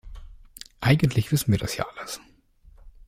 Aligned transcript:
Eigentlich 0.79 1.31
wissen 1.31 1.51
wir 1.51 1.59
das 1.59 1.77
ja 1.77 1.85
alles. 1.95 2.19